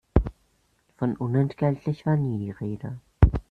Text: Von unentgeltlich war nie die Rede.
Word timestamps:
Von 0.97 1.15
unentgeltlich 1.15 2.07
war 2.07 2.17
nie 2.17 2.39
die 2.39 2.49
Rede. 2.49 2.99